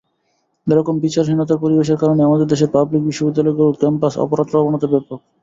এ 0.67 0.75
রকম 0.75 0.95
বিচারহীনতার 1.03 1.61
পরিবেশের 1.63 1.99
কারণে 2.01 2.21
আমাদের 2.23 2.47
দেশের 2.49 2.73
পাবলিক 2.75 3.01
বিশ্ববিদ্যালয়গুলোর 3.05 3.79
ক্যাম্পাসে 3.81 4.21
অপরাধপ্রবণতা 4.21 4.87
ব্যাপক। 4.93 5.19